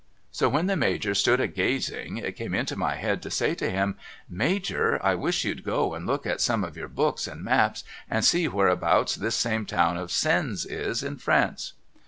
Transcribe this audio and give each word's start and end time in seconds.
So 0.31 0.49
while 0.49 0.63
the 0.63 0.75
Major 0.75 1.13
stood 1.13 1.39
a 1.39 1.47
gazing 1.47 2.17
it 2.17 2.35
came 2.35 2.55
into 2.55 2.75
my 2.75 2.95
head 2.95 3.21
to 3.21 3.29
say 3.29 3.53
to 3.53 3.69
him' 3.69 3.97
Major 4.27 4.99
I 5.05 5.13
wish 5.13 5.45
you'd 5.45 5.63
go 5.63 5.93
and 5.93 6.07
look 6.07 6.25
at 6.25 6.41
some 6.41 6.63
of 6.63 6.75
your 6.75 6.87
books 6.87 7.27
and 7.27 7.43
maps, 7.43 7.83
and 8.09 8.25
see 8.25 8.47
where 8.47 8.67
abouts 8.67 9.13
this 9.13 9.35
same 9.35 9.63
town 9.67 9.97
of 9.97 10.09
Sens 10.11 10.65
is 10.65 11.03
in 11.03 11.17
France.' 11.17 11.73